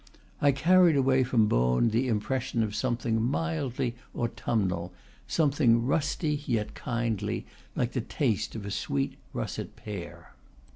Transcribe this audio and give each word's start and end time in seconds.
I 0.41 0.51
carried 0.51 0.95
away 0.95 1.23
from 1.23 1.47
Beaune 1.47 1.91
the 1.91 2.07
impression 2.07 2.63
of 2.63 2.73
some 2.73 2.97
thing 2.97 3.21
mildly 3.21 3.93
autumnal, 4.15 4.91
something 5.27 5.85
rusty 5.85 6.41
yet 6.47 6.73
kindly, 6.73 7.45
like 7.75 7.91
the 7.91 8.01
taste 8.01 8.55
of 8.55 8.65
a 8.65 8.71
sweet 8.71 9.13
russet 9.31 9.75
pear. 9.75 10.31